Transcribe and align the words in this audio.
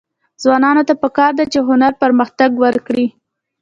ځوانانو 0.41 0.81
ته 0.87 0.93
پکار 1.03 1.31
ده 1.39 1.45
چې، 1.51 1.59
هنر 1.67 1.91
پرمختګ 2.03 2.51
ورکړي. 2.63 3.07